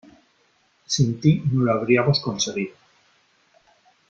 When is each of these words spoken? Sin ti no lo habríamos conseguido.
Sin 0.93 1.19
ti 1.19 1.43
no 1.51 1.63
lo 1.63 1.73
habríamos 1.73 2.21
conseguido. 2.21 2.73